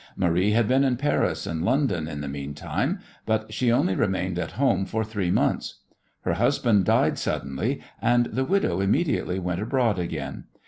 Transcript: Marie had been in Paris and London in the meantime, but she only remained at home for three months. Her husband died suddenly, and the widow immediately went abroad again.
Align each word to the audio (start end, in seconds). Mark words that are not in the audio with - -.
Marie 0.15 0.49
had 0.49 0.67
been 0.67 0.83
in 0.83 0.97
Paris 0.97 1.45
and 1.45 1.63
London 1.63 2.07
in 2.07 2.21
the 2.21 2.27
meantime, 2.27 2.97
but 3.27 3.53
she 3.53 3.71
only 3.71 3.93
remained 3.93 4.39
at 4.39 4.53
home 4.53 4.83
for 4.83 5.03
three 5.03 5.29
months. 5.29 5.81
Her 6.21 6.33
husband 6.33 6.85
died 6.85 7.19
suddenly, 7.19 7.81
and 8.01 8.25
the 8.25 8.43
widow 8.43 8.81
immediately 8.81 9.37
went 9.37 9.61
abroad 9.61 9.99
again. 9.99 10.45